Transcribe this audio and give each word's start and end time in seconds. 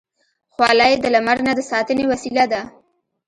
خولۍ 0.53 0.93
د 0.99 1.05
لمر 1.13 1.37
نه 1.47 1.53
د 1.57 1.61
ساتنې 1.71 2.03
وسیله 2.11 2.43
ده. 2.51 2.61